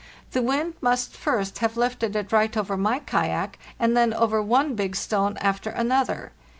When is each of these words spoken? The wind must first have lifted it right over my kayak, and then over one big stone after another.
The 0.31 0.41
wind 0.41 0.73
must 0.81 1.15
first 1.15 1.59
have 1.59 1.77
lifted 1.77 2.15
it 2.15 2.31
right 2.31 2.57
over 2.57 2.75
my 2.75 2.97
kayak, 2.97 3.59
and 3.79 3.95
then 3.95 4.15
over 4.15 4.41
one 4.41 4.73
big 4.73 4.95
stone 4.95 5.37
after 5.37 5.69
another. 5.69 6.31